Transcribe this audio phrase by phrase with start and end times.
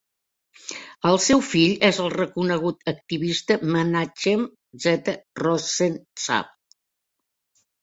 [1.09, 4.49] El seu fill és el reconegut activista Menachem
[4.87, 5.17] Z.
[5.45, 6.77] Rosensaft.